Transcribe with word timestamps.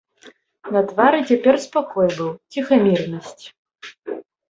На 0.75 0.81
твары 0.91 1.19
цяпер 1.29 1.55
спакой 1.67 2.07
быў, 2.17 2.29
ціхамірнасць. 2.57 3.45